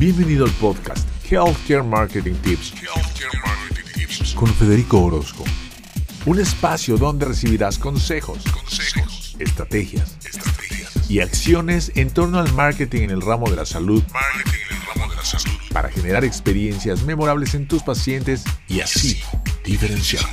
Bienvenido 0.00 0.46
al 0.46 0.50
podcast 0.52 1.06
Healthcare 1.30 1.82
Marketing 1.82 2.32
Tips. 2.36 2.72
Con 4.34 4.48
Federico 4.54 4.98
Orozco. 4.98 5.44
Un 6.24 6.40
espacio 6.40 6.96
donde 6.96 7.26
recibirás 7.26 7.76
consejos, 7.76 8.42
estrategias, 9.38 10.16
y 11.06 11.20
acciones 11.20 11.92
en 11.96 12.08
torno 12.08 12.38
al 12.38 12.50
marketing 12.54 13.02
en 13.02 13.10
el 13.10 13.20
ramo 13.20 13.50
de 13.50 13.56
la 13.56 13.66
salud 13.66 14.02
para 15.70 15.90
generar 15.90 16.24
experiencias 16.24 17.02
memorables 17.02 17.54
en 17.54 17.68
tus 17.68 17.82
pacientes 17.82 18.44
y 18.68 18.80
así 18.80 19.20
diferenciar. 19.66 20.24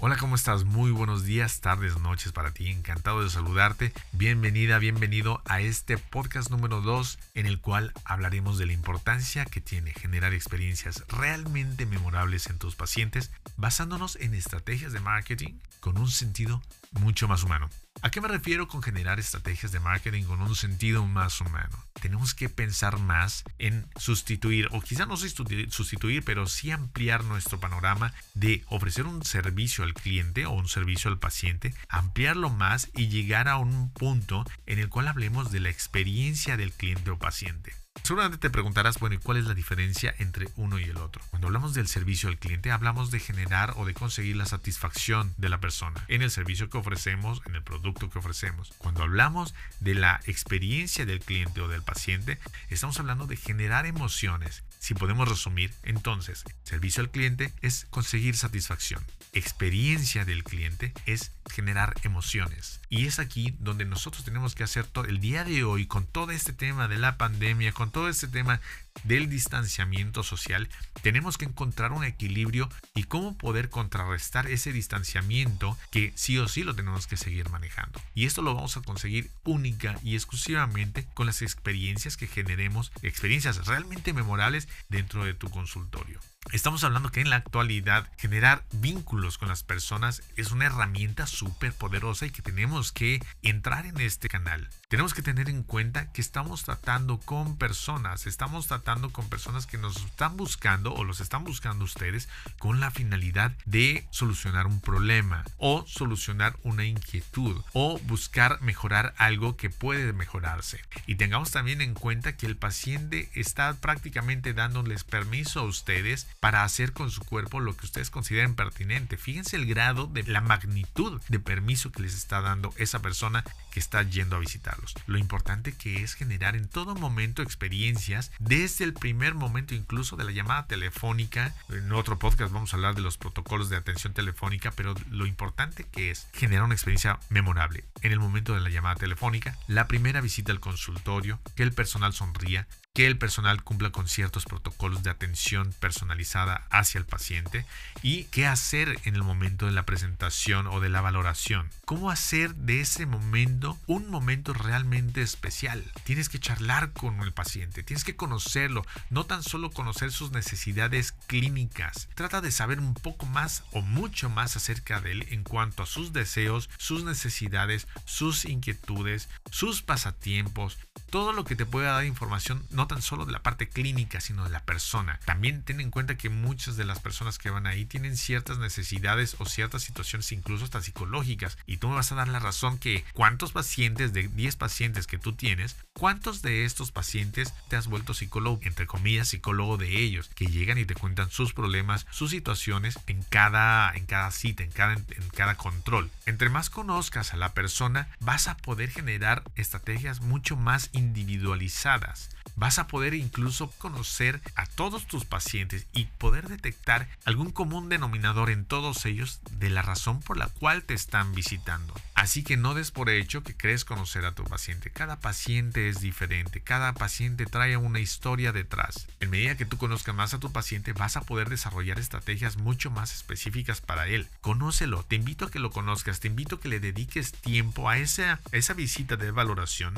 Hola, 0.00 0.16
¿cómo 0.16 0.36
estás? 0.36 0.64
Muy 0.64 0.92
buenos 0.92 1.24
días, 1.24 1.60
tardes, 1.60 1.98
noches 1.98 2.30
para 2.30 2.52
ti. 2.52 2.70
Encantado 2.70 3.24
de 3.24 3.30
saludarte. 3.30 3.92
Bienvenida, 4.12 4.78
bienvenido 4.78 5.42
a 5.44 5.60
este 5.60 5.98
podcast 5.98 6.52
número 6.52 6.80
2 6.80 7.18
en 7.34 7.46
el 7.46 7.60
cual 7.60 7.92
hablaremos 8.04 8.58
de 8.58 8.66
la 8.66 8.74
importancia 8.74 9.44
que 9.44 9.60
tiene 9.60 9.92
generar 9.92 10.34
experiencias 10.34 11.02
realmente 11.08 11.84
memorables 11.84 12.46
en 12.46 12.58
tus 12.58 12.76
pacientes 12.76 13.32
basándonos 13.56 14.14
en 14.20 14.34
estrategias 14.34 14.92
de 14.92 15.00
marketing 15.00 15.54
con 15.80 15.98
un 15.98 16.08
sentido 16.08 16.62
mucho 16.92 17.26
más 17.26 17.42
humano. 17.42 17.68
¿A 18.00 18.10
qué 18.10 18.20
me 18.20 18.28
refiero 18.28 18.68
con 18.68 18.80
generar 18.80 19.18
estrategias 19.18 19.72
de 19.72 19.80
marketing 19.80 20.22
con 20.22 20.40
un 20.40 20.54
sentido 20.54 21.04
más 21.04 21.40
humano? 21.40 21.84
Tenemos 22.00 22.32
que 22.32 22.48
pensar 22.48 23.00
más 23.00 23.42
en 23.58 23.88
sustituir, 23.96 24.68
o 24.70 24.80
quizá 24.80 25.04
no 25.04 25.16
sustituir, 25.16 26.24
pero 26.24 26.46
sí 26.46 26.70
ampliar 26.70 27.24
nuestro 27.24 27.58
panorama 27.58 28.14
de 28.34 28.62
ofrecer 28.68 29.06
un 29.06 29.24
servicio 29.24 29.82
al 29.82 29.94
cliente 29.94 30.46
o 30.46 30.52
un 30.52 30.68
servicio 30.68 31.10
al 31.10 31.18
paciente, 31.18 31.74
ampliarlo 31.88 32.50
más 32.50 32.88
y 32.94 33.08
llegar 33.08 33.48
a 33.48 33.56
un 33.56 33.92
punto 33.92 34.44
en 34.66 34.78
el 34.78 34.88
cual 34.88 35.08
hablemos 35.08 35.50
de 35.50 35.58
la 35.58 35.70
experiencia 35.70 36.56
del 36.56 36.72
cliente 36.72 37.10
o 37.10 37.18
paciente. 37.18 37.72
Seguramente 38.02 38.38
te 38.38 38.50
preguntarás, 38.50 38.98
bueno, 38.98 39.16
¿y 39.16 39.18
cuál 39.18 39.36
es 39.36 39.44
la 39.44 39.54
diferencia 39.54 40.14
entre 40.18 40.48
uno 40.56 40.78
y 40.78 40.84
el 40.84 40.96
otro? 40.96 41.22
Cuando 41.30 41.48
hablamos 41.48 41.74
del 41.74 41.88
servicio 41.88 42.28
al 42.28 42.38
cliente, 42.38 42.70
hablamos 42.70 43.10
de 43.10 43.20
generar 43.20 43.74
o 43.76 43.84
de 43.84 43.94
conseguir 43.94 44.36
la 44.36 44.46
satisfacción 44.46 45.34
de 45.36 45.48
la 45.50 45.60
persona 45.60 46.02
en 46.08 46.22
el 46.22 46.30
servicio 46.30 46.70
que 46.70 46.78
ofrecemos, 46.78 47.42
en 47.46 47.54
el 47.54 47.62
producto 47.62 48.08
que 48.08 48.18
ofrecemos. 48.18 48.72
Cuando 48.78 49.02
hablamos 49.02 49.54
de 49.80 49.94
la 49.94 50.20
experiencia 50.26 51.04
del 51.04 51.20
cliente 51.20 51.60
o 51.60 51.68
del 51.68 51.82
paciente, 51.82 52.38
estamos 52.70 52.98
hablando 52.98 53.26
de 53.26 53.36
generar 53.36 53.84
emociones. 53.84 54.64
Si 54.78 54.94
podemos 54.94 55.28
resumir, 55.28 55.72
entonces, 55.82 56.44
servicio 56.62 57.02
al 57.02 57.10
cliente 57.10 57.52
es 57.62 57.86
conseguir 57.90 58.36
satisfacción. 58.36 59.04
Experiencia 59.32 60.24
del 60.24 60.44
cliente 60.44 60.92
es 61.04 61.32
generar 61.50 61.94
emociones. 62.02 62.80
Y 62.88 63.06
es 63.06 63.18
aquí 63.18 63.54
donde 63.58 63.84
nosotros 63.84 64.24
tenemos 64.24 64.54
que 64.54 64.64
hacer 64.64 64.86
todo 64.86 65.04
el 65.04 65.20
día 65.20 65.44
de 65.44 65.64
hoy 65.64 65.86
con 65.86 66.06
todo 66.06 66.30
este 66.30 66.52
tema 66.52 66.88
de 66.88 66.98
la 66.98 67.18
pandemia, 67.18 67.72
con 67.72 67.90
todo 67.90 68.08
este 68.08 68.28
tema 68.28 68.60
del 69.04 69.28
distanciamiento 69.28 70.22
social, 70.22 70.68
tenemos 71.02 71.38
que 71.38 71.44
encontrar 71.44 71.92
un 71.92 72.04
equilibrio 72.04 72.68
y 72.94 73.04
cómo 73.04 73.36
poder 73.36 73.70
contrarrestar 73.70 74.48
ese 74.48 74.72
distanciamiento 74.72 75.76
que 75.90 76.12
sí 76.16 76.38
o 76.38 76.48
sí 76.48 76.64
lo 76.64 76.74
tenemos 76.74 77.06
que 77.06 77.16
seguir 77.16 77.48
manejando. 77.50 78.00
Y 78.14 78.26
esto 78.26 78.42
lo 78.42 78.54
vamos 78.54 78.76
a 78.76 78.82
conseguir 78.82 79.30
única 79.44 79.98
y 80.02 80.14
exclusivamente 80.14 81.06
con 81.14 81.26
las 81.26 81.42
experiencias 81.42 82.16
que 82.16 82.26
generemos, 82.26 82.92
experiencias 83.02 83.66
realmente 83.66 84.12
memorables 84.12 84.67
dentro 84.88 85.24
de 85.24 85.34
tu 85.34 85.48
consultorio. 85.50 86.20
Estamos 86.50 86.82
hablando 86.82 87.10
que 87.10 87.20
en 87.20 87.28
la 87.28 87.36
actualidad 87.36 88.10
generar 88.16 88.64
vínculos 88.72 89.36
con 89.36 89.48
las 89.48 89.62
personas 89.62 90.22
es 90.36 90.50
una 90.50 90.64
herramienta 90.64 91.26
súper 91.26 91.74
poderosa 91.74 92.24
y 92.24 92.30
que 92.30 92.40
tenemos 92.40 92.90
que 92.90 93.22
entrar 93.42 93.84
en 93.84 94.00
este 94.00 94.30
canal. 94.30 94.70
Tenemos 94.88 95.12
que 95.12 95.20
tener 95.20 95.50
en 95.50 95.62
cuenta 95.62 96.10
que 96.10 96.22
estamos 96.22 96.62
tratando 96.62 97.18
con 97.20 97.58
personas, 97.58 98.26
estamos 98.26 98.66
tratando 98.66 99.10
con 99.10 99.28
personas 99.28 99.66
que 99.66 99.76
nos 99.76 99.96
están 99.98 100.38
buscando 100.38 100.94
o 100.94 101.04
los 101.04 101.20
están 101.20 101.44
buscando 101.44 101.84
ustedes 101.84 102.30
con 102.58 102.80
la 102.80 102.90
finalidad 102.90 103.52
de 103.66 104.08
solucionar 104.10 104.66
un 104.66 104.80
problema 104.80 105.44
o 105.58 105.84
solucionar 105.86 106.56
una 106.62 106.86
inquietud 106.86 107.62
o 107.74 107.98
buscar 108.04 108.62
mejorar 108.62 109.14
algo 109.18 109.58
que 109.58 109.68
puede 109.68 110.14
mejorarse. 110.14 110.80
Y 111.06 111.16
tengamos 111.16 111.50
también 111.50 111.82
en 111.82 111.92
cuenta 111.92 112.38
que 112.38 112.46
el 112.46 112.56
paciente 112.56 113.28
está 113.34 113.74
prácticamente 113.74 114.54
dándoles 114.54 115.04
permiso 115.04 115.60
a 115.60 115.64
ustedes 115.64 116.26
para 116.40 116.64
hacer 116.64 116.92
con 116.92 117.10
su 117.10 117.22
cuerpo 117.22 117.60
lo 117.60 117.76
que 117.76 117.86
ustedes 117.86 118.10
consideren 118.10 118.54
pertinente. 118.54 119.16
Fíjense 119.16 119.56
el 119.56 119.66
grado 119.66 120.06
de 120.06 120.22
la 120.24 120.40
magnitud 120.40 121.20
de 121.28 121.40
permiso 121.40 121.92
que 121.92 122.02
les 122.02 122.14
está 122.14 122.40
dando 122.40 122.72
esa 122.76 123.00
persona 123.00 123.44
que 123.70 123.80
está 123.80 124.02
yendo 124.02 124.36
a 124.36 124.40
visitarlos. 124.40 124.94
Lo 125.06 125.18
importante 125.18 125.72
que 125.72 126.02
es 126.02 126.14
generar 126.14 126.56
en 126.56 126.68
todo 126.68 126.94
momento 126.94 127.42
experiencias 127.42 128.30
desde 128.38 128.84
el 128.84 128.94
primer 128.94 129.34
momento 129.34 129.74
incluso 129.74 130.16
de 130.16 130.24
la 130.24 130.32
llamada 130.32 130.66
telefónica. 130.66 131.54
En 131.68 131.92
otro 131.92 132.18
podcast 132.18 132.52
vamos 132.52 132.72
a 132.72 132.76
hablar 132.76 132.94
de 132.94 133.02
los 133.02 133.18
protocolos 133.18 133.68
de 133.68 133.76
atención 133.76 134.12
telefónica, 134.12 134.70
pero 134.72 134.94
lo 135.10 135.26
importante 135.26 135.84
que 135.84 136.10
es 136.10 136.28
generar 136.32 136.64
una 136.64 136.74
experiencia 136.74 137.18
memorable 137.28 137.84
en 138.02 138.12
el 138.12 138.20
momento 138.20 138.54
de 138.54 138.60
la 138.60 138.70
llamada 138.70 138.96
telefónica, 138.96 139.56
la 139.66 139.88
primera 139.88 140.20
visita 140.20 140.52
al 140.52 140.60
consultorio, 140.60 141.40
que 141.56 141.62
el 141.62 141.72
personal 141.72 142.12
sonría, 142.12 142.66
que 142.98 143.06
el 143.06 143.16
personal 143.16 143.62
cumpla 143.62 143.92
con 143.92 144.08
ciertos 144.08 144.44
protocolos 144.44 145.04
de 145.04 145.10
atención 145.10 145.72
personalizada 145.78 146.66
hacia 146.68 146.98
el 146.98 147.04
paciente 147.04 147.64
y 148.02 148.24
qué 148.24 148.44
hacer 148.44 148.98
en 149.04 149.14
el 149.14 149.22
momento 149.22 149.66
de 149.66 149.70
la 149.70 149.86
presentación 149.86 150.66
o 150.66 150.80
de 150.80 150.88
la 150.88 151.00
valoración. 151.00 151.70
Cómo 151.84 152.10
hacer 152.10 152.56
de 152.56 152.80
ese 152.80 153.06
momento 153.06 153.78
un 153.86 154.10
momento 154.10 154.52
realmente 154.52 155.22
especial. 155.22 155.84
Tienes 156.02 156.28
que 156.28 156.40
charlar 156.40 156.92
con 156.92 157.20
el 157.20 157.32
paciente, 157.32 157.84
tienes 157.84 158.02
que 158.02 158.16
conocerlo, 158.16 158.84
no 159.10 159.26
tan 159.26 159.44
solo 159.44 159.70
conocer 159.70 160.10
sus 160.10 160.32
necesidades 160.32 161.12
clínicas. 161.12 162.08
Trata 162.16 162.40
de 162.40 162.50
saber 162.50 162.80
un 162.80 162.94
poco 162.94 163.26
más 163.26 163.62
o 163.70 163.80
mucho 163.80 164.28
más 164.28 164.56
acerca 164.56 165.00
de 165.00 165.12
él 165.12 165.26
en 165.30 165.44
cuanto 165.44 165.84
a 165.84 165.86
sus 165.86 166.12
deseos, 166.12 166.68
sus 166.78 167.04
necesidades, 167.04 167.86
sus 168.06 168.44
inquietudes, 168.44 169.28
sus 169.52 169.82
pasatiempos, 169.82 170.78
todo 171.10 171.32
lo 171.32 171.44
que 171.44 171.54
te 171.54 171.64
pueda 171.64 171.92
dar 171.92 172.04
información 172.04 172.66
no 172.70 172.87
tan 172.88 173.02
solo 173.02 173.24
de 173.24 173.32
la 173.32 173.42
parte 173.42 173.68
clínica, 173.68 174.20
sino 174.20 174.44
de 174.44 174.50
la 174.50 174.64
persona. 174.64 175.20
También 175.24 175.62
ten 175.62 175.80
en 175.80 175.90
cuenta 175.90 176.16
que 176.16 176.28
muchas 176.28 176.76
de 176.76 176.84
las 176.84 176.98
personas 176.98 177.38
que 177.38 177.50
van 177.50 177.66
ahí 177.66 177.84
tienen 177.84 178.16
ciertas 178.16 178.58
necesidades 178.58 179.36
o 179.38 179.46
ciertas 179.46 179.82
situaciones 179.82 180.32
incluso 180.32 180.64
hasta 180.64 180.82
psicológicas. 180.82 181.56
Y 181.66 181.76
tú 181.76 181.88
me 181.88 181.94
vas 181.94 182.10
a 182.12 182.16
dar 182.16 182.28
la 182.28 182.40
razón 182.40 182.78
que 182.78 183.04
cuántos 183.12 183.52
pacientes, 183.52 184.12
de 184.12 184.28
10 184.28 184.56
pacientes 184.56 185.06
que 185.06 185.18
tú 185.18 185.34
tienes, 185.34 185.76
cuántos 185.92 186.42
de 186.42 186.64
estos 186.64 186.90
pacientes 186.90 187.54
te 187.68 187.76
has 187.76 187.86
vuelto 187.86 188.14
psicólogo, 188.14 188.60
entre 188.62 188.86
comillas, 188.86 189.28
psicólogo 189.28 189.76
de 189.76 189.98
ellos, 189.98 190.30
que 190.34 190.46
llegan 190.46 190.78
y 190.78 190.84
te 190.84 190.94
cuentan 190.94 191.30
sus 191.30 191.52
problemas, 191.52 192.06
sus 192.10 192.30
situaciones 192.30 192.98
en 193.06 193.22
cada, 193.22 193.92
en 193.94 194.06
cada 194.06 194.30
cita, 194.30 194.62
en 194.62 194.70
cada, 194.70 194.94
en 194.94 195.28
cada 195.34 195.56
control. 195.56 196.10
Entre 196.26 196.48
más 196.48 196.70
conozcas 196.70 197.32
a 197.32 197.36
la 197.36 197.52
persona, 197.52 198.08
vas 198.20 198.48
a 198.48 198.56
poder 198.56 198.90
generar 198.90 199.42
estrategias 199.54 200.20
mucho 200.20 200.56
más 200.56 200.90
individualizadas 200.92 202.30
a 202.76 202.86
poder 202.86 203.14
incluso 203.14 203.70
conocer 203.78 204.42
a 204.54 204.66
todos 204.66 205.06
tus 205.06 205.24
pacientes 205.24 205.86
y 205.94 206.04
poder 206.04 206.48
detectar 206.48 207.08
algún 207.24 207.50
común 207.50 207.88
denominador 207.88 208.50
en 208.50 208.66
todos 208.66 209.06
ellos 209.06 209.40
de 209.52 209.70
la 209.70 209.80
razón 209.80 210.20
por 210.20 210.36
la 210.36 210.48
cual 210.48 210.82
te 210.82 210.92
están 210.92 211.32
visitando. 211.34 211.94
Así 212.14 212.42
que 212.42 212.58
no 212.58 212.74
des 212.74 212.90
por 212.90 213.08
hecho 213.08 213.42
que 213.42 213.56
crees 213.56 213.86
conocer 213.86 214.26
a 214.26 214.34
tu 214.34 214.44
paciente. 214.44 214.90
Cada 214.90 215.20
paciente 215.20 215.88
es 215.88 216.00
diferente, 216.00 216.60
cada 216.60 216.92
paciente 216.92 217.46
trae 217.46 217.78
una 217.78 218.00
historia 218.00 218.52
detrás. 218.52 219.06
En 219.20 219.30
medida 219.30 219.56
que 219.56 219.64
tú 219.64 219.78
conozcas 219.78 220.14
más 220.14 220.34
a 220.34 220.40
tu 220.40 220.52
paciente, 220.52 220.92
vas 220.92 221.16
a 221.16 221.22
poder 221.22 221.48
desarrollar 221.48 221.98
estrategias 221.98 222.56
mucho 222.58 222.90
más 222.90 223.14
específicas 223.14 223.80
para 223.80 224.08
él. 224.08 224.28
Conócelo, 224.42 225.04
te 225.04 225.16
invito 225.16 225.46
a 225.46 225.50
que 225.50 225.60
lo 225.60 225.70
conozcas, 225.70 226.20
te 226.20 226.28
invito 226.28 226.56
a 226.56 226.60
que 226.60 226.68
le 226.68 226.80
dediques 226.80 227.32
tiempo 227.32 227.88
a 227.88 227.98
esa, 227.98 228.40
esa 228.52 228.74
visita 228.74 229.16
de 229.16 229.30
valoración 229.30 229.94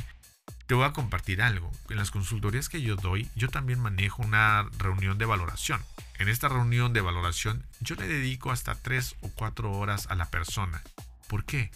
te 0.70 0.74
voy 0.76 0.84
a 0.84 0.92
compartir 0.92 1.42
algo. 1.42 1.68
En 1.88 1.96
las 1.96 2.12
consultorías 2.12 2.68
que 2.68 2.80
yo 2.80 2.94
doy, 2.94 3.28
yo 3.34 3.48
también 3.48 3.80
manejo 3.80 4.22
una 4.22 4.68
reunión 4.78 5.18
de 5.18 5.24
valoración. 5.24 5.82
En 6.20 6.28
esta 6.28 6.48
reunión 6.48 6.92
de 6.92 7.00
valoración, 7.00 7.66
yo 7.80 7.96
le 7.96 8.06
dedico 8.06 8.52
hasta 8.52 8.76
3 8.76 9.16
o 9.22 9.30
4 9.30 9.72
horas 9.72 10.06
a 10.10 10.14
la 10.14 10.30
persona. 10.30 10.80
¿Por 11.26 11.44
qué? 11.44 11.72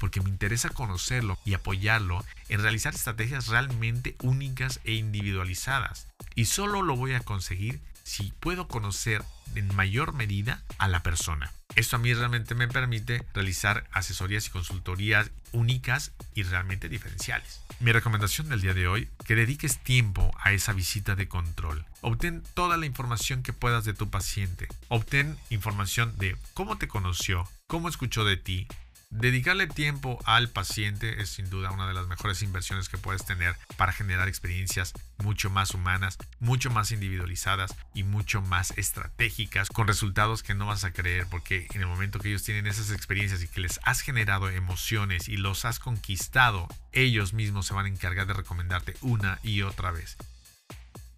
Porque 0.00 0.20
me 0.20 0.28
interesa 0.28 0.70
conocerlo 0.70 1.38
y 1.44 1.54
apoyarlo 1.54 2.24
en 2.48 2.60
realizar 2.60 2.96
estrategias 2.96 3.46
realmente 3.46 4.16
únicas 4.24 4.80
e 4.82 4.94
individualizadas. 4.94 6.08
Y 6.34 6.46
solo 6.46 6.82
lo 6.82 6.96
voy 6.96 7.14
a 7.14 7.20
conseguir 7.20 7.80
si 8.04 8.32
puedo 8.40 8.68
conocer 8.68 9.22
en 9.54 9.74
mayor 9.74 10.14
medida 10.14 10.62
a 10.78 10.88
la 10.88 11.02
persona. 11.02 11.52
Esto 11.74 11.96
a 11.96 11.98
mí 11.98 12.12
realmente 12.12 12.54
me 12.54 12.68
permite 12.68 13.24
realizar 13.32 13.88
asesorías 13.92 14.46
y 14.46 14.50
consultorías 14.50 15.30
únicas 15.52 16.12
y 16.34 16.42
realmente 16.42 16.88
diferenciales. 16.88 17.62
Mi 17.80 17.92
recomendación 17.92 18.48
del 18.48 18.60
día 18.60 18.74
de 18.74 18.86
hoy, 18.86 19.08
que 19.26 19.34
dediques 19.34 19.82
tiempo 19.82 20.30
a 20.38 20.52
esa 20.52 20.72
visita 20.72 21.14
de 21.14 21.28
control. 21.28 21.84
Obtén 22.00 22.42
toda 22.54 22.76
la 22.76 22.86
información 22.86 23.42
que 23.42 23.52
puedas 23.52 23.84
de 23.84 23.94
tu 23.94 24.10
paciente. 24.10 24.68
Obtén 24.88 25.38
información 25.50 26.16
de 26.18 26.36
cómo 26.54 26.76
te 26.78 26.88
conoció, 26.88 27.48
cómo 27.66 27.88
escuchó 27.88 28.24
de 28.24 28.36
ti, 28.36 28.68
Dedicarle 29.12 29.66
tiempo 29.66 30.18
al 30.24 30.48
paciente 30.48 31.20
es 31.20 31.28
sin 31.28 31.50
duda 31.50 31.70
una 31.70 31.86
de 31.86 31.92
las 31.92 32.06
mejores 32.06 32.42
inversiones 32.42 32.88
que 32.88 32.96
puedes 32.96 33.26
tener 33.26 33.54
para 33.76 33.92
generar 33.92 34.26
experiencias 34.26 34.94
mucho 35.18 35.50
más 35.50 35.74
humanas, 35.74 36.16
mucho 36.40 36.70
más 36.70 36.92
individualizadas 36.92 37.76
y 37.92 38.04
mucho 38.04 38.40
más 38.40 38.72
estratégicas 38.78 39.68
con 39.68 39.86
resultados 39.86 40.42
que 40.42 40.54
no 40.54 40.64
vas 40.64 40.84
a 40.84 40.94
creer 40.94 41.26
porque 41.30 41.66
en 41.74 41.82
el 41.82 41.88
momento 41.88 42.20
que 42.20 42.30
ellos 42.30 42.42
tienen 42.42 42.66
esas 42.66 42.90
experiencias 42.90 43.42
y 43.42 43.48
que 43.48 43.60
les 43.60 43.80
has 43.82 44.00
generado 44.00 44.48
emociones 44.48 45.28
y 45.28 45.36
los 45.36 45.66
has 45.66 45.78
conquistado, 45.78 46.66
ellos 46.92 47.34
mismos 47.34 47.66
se 47.66 47.74
van 47.74 47.84
a 47.84 47.90
encargar 47.90 48.26
de 48.26 48.32
recomendarte 48.32 48.94
una 49.02 49.40
y 49.42 49.60
otra 49.60 49.90
vez. 49.90 50.16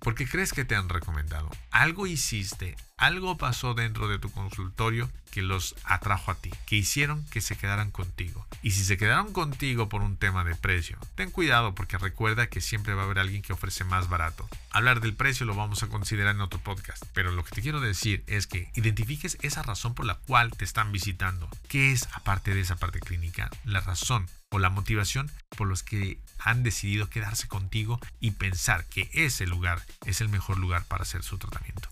Porque 0.01 0.27
crees 0.27 0.53
que 0.53 0.65
te 0.65 0.75
han 0.75 0.89
recomendado. 0.89 1.49
Algo 1.71 2.09
hiciste, 2.09 2.77
algo 3.05 3.37
pasó 3.37 3.75
dentro 3.75 4.09
de 4.09 4.19
tu 4.19 4.33
consultorio 4.33 5.11
que 5.31 5.43
los 5.43 5.75
atrajo 5.85 6.31
a 6.31 6.37
ti, 6.37 6.51
que 6.65 6.77
hicieron 6.77 7.23
que 7.27 7.43
se 7.43 7.57
quedaran 7.57 7.91
contigo. 7.91 8.47
Y 8.63 8.71
si 8.71 8.83
se 8.83 8.97
quedaron 8.97 9.33
contigo 9.33 9.91
por 9.91 10.01
un 10.01 10.17
tema 10.17 10.43
de 10.43 10.55
precio, 10.55 10.99
ten 11.15 11.31
cuidado 11.31 11.75
porque 11.75 11.99
recuerda 11.99 12.47
que 12.47 12.63
siempre 12.63 12.95
va 12.95 13.03
a 13.03 13.05
haber 13.05 13.19
alguien 13.19 13.43
que 13.43 13.53
ofrece 13.53 13.85
más 13.85 14.09
barato. 14.09 14.49
Hablar 14.71 15.01
del 15.01 15.13
precio 15.13 15.45
lo 15.45 15.55
vamos 15.55 15.83
a 15.83 15.89
considerar 15.89 16.35
en 16.35 16.41
otro 16.41 16.61
podcast, 16.61 17.05
pero 17.13 17.31
lo 17.31 17.45
que 17.45 17.51
te 17.51 17.63
quiero 17.63 17.81
decir 17.81 18.25
es 18.27 18.47
que 18.47 18.71
identifiques 18.75 19.37
esa 19.43 19.63
razón 19.63 19.95
por 19.95 20.07
la 20.07 20.15
cual 20.15 20.53
te 20.53 20.65
están 20.65 20.91
visitando. 20.91 21.51
¿Qué 21.69 21.93
es, 21.93 22.09
aparte 22.15 22.55
de 22.55 22.61
esa 22.61 22.77
parte 22.77 23.01
clínica, 23.01 23.51
la 23.65 23.81
razón 23.81 24.31
o 24.49 24.59
la 24.59 24.71
motivación 24.71 25.31
por 25.57 25.67
los 25.67 25.83
que 25.83 26.21
han 26.39 26.63
decidido 26.63 27.11
quedarse 27.11 27.49
contigo 27.49 28.01
y 28.21 28.33
pensar 28.33 28.87
que 28.87 29.11
ese 29.13 29.47
lugar 29.47 29.83
es 30.07 30.21
el 30.21 30.29
mejor 30.29 30.59
lugar 30.59 30.85
para 30.87 31.03
hacer 31.03 31.23
su 31.23 31.39
tratamiento. 31.39 31.89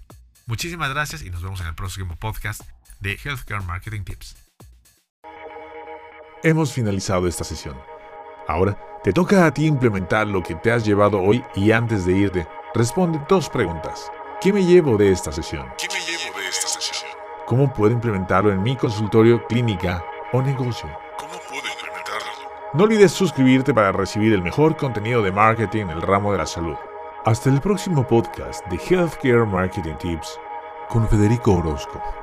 Muchísimas 0.47 0.91
gracias 0.91 1.23
y 1.23 1.31
nos 1.31 1.43
vemos 1.43 1.61
en 1.61 1.69
el 1.69 1.75
próximo 1.75 2.17
podcast 2.17 2.63
de 3.01 3.17
Healthcare 3.23 3.63
Marketing 3.63 4.03
Tips. 4.03 4.37
Hemos 6.43 6.73
finalizado 6.73 7.29
esta 7.29 7.45
sesión. 7.45 7.77
Ahora 8.49 8.77
te 9.05 9.13
toca 9.13 9.47
a 9.47 9.55
ti 9.55 9.67
implementar 9.67 10.27
lo 10.27 10.43
que 10.43 10.57
te 10.57 10.73
has 10.73 10.85
llevado 10.85 11.21
hoy 11.21 11.45
y 11.55 11.71
antes 11.71 12.05
de 12.05 12.13
irte, 12.13 12.49
responde 12.75 13.21
dos 13.29 13.49
preguntas. 13.49 14.11
¿Qué 14.41 14.53
me 14.53 14.65
llevo 14.65 14.97
de 14.97 15.13
esta 15.13 15.31
sesión? 15.31 15.69
¿Qué 15.79 15.87
me 15.89 16.01
llevo 16.01 16.39
de 16.39 16.49
esta 16.49 16.67
sesión? 16.67 17.13
¿Cómo 17.47 17.73
puedo 17.73 17.93
implementarlo 17.93 18.53
en 18.53 18.63
mi 18.63 18.77
consultorio, 18.77 19.47
clínica 19.47 20.05
o 20.33 20.43
negocio? 20.43 20.91
¿Cómo 21.17 21.35
puedo 21.49 21.69
implementarlo? 21.73 22.33
No 22.75 22.85
olvides 22.85 23.13
suscribirte 23.13 23.73
para 23.73 23.93
recibir 23.93 24.33
el 24.33 24.43
mejor 24.43 24.77
contenido 24.77 25.23
de 25.23 25.31
marketing 25.31 25.83
en 25.83 25.91
el 25.91 26.03
ramo 26.03 26.33
de 26.33 26.39
la 26.39 26.47
salud. 26.47 26.77
Hasta 27.25 27.51
el 27.51 27.61
próximo 27.61 28.05
podcast 28.05 28.67
de 28.67 28.77
Healthcare 28.77 29.47
Marketing 29.47 29.95
Tips 29.95 30.41
con 30.89 31.07
Federico 31.07 31.53
Orozco. 31.53 32.22